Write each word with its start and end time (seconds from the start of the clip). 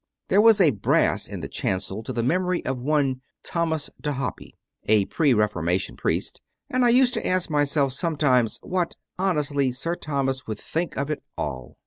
There 0.29 0.41
was 0.41 0.59
a 0.59 0.71
brass 0.71 1.27
in 1.27 1.41
the 1.41 1.47
chancel 1.47 2.01
to 2.01 2.11
the 2.11 2.23
memory 2.23 2.65
of 2.65 2.79
one 2.79 3.21
"Thomas 3.43 3.91
de 4.01 4.13
Hoppe," 4.13 4.55
a 4.85 5.05
pre 5.05 5.31
Reformation 5.31 5.95
priest, 5.95 6.41
and 6.71 6.83
I 6.83 6.89
used 6.89 7.13
to 7.13 7.27
ask 7.27 7.51
myself 7.51 7.93
sometimes 7.93 8.57
what, 8.63 8.95
honestly, 9.19 9.71
Sir 9.71 9.93
Thomas 9.93 10.47
would 10.47 10.57
think 10.59 10.97
of 10.97 11.11
it 11.11 11.21
all. 11.37 11.77